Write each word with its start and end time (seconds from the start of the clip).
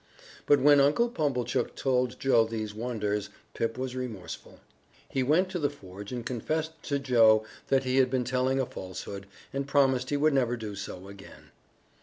But 0.47 0.59
when 0.59 0.81
Uncle 0.81 1.09
Pumblechook 1.09 1.75
told 1.75 2.19
Joe 2.19 2.45
these 2.45 2.73
wonders, 2.73 3.29
Pip 3.53 3.77
was 3.77 3.95
remorseful. 3.95 4.59
He 5.07 5.21
went 5.21 5.47
to 5.49 5.59
the 5.59 5.69
forge 5.69 6.11
and 6.11 6.25
confessed 6.25 6.71
to 6.85 6.97
Joe 6.97 7.45
that 7.67 7.83
he 7.83 7.97
had 7.97 8.09
been 8.09 8.23
telling 8.23 8.59
a 8.59 8.65
falsehood, 8.65 9.27
and 9.53 9.67
promised 9.67 10.09
he 10.09 10.17
would 10.17 10.33
never 10.33 10.57
do 10.57 10.73
so 10.73 11.07
again. 11.07 11.51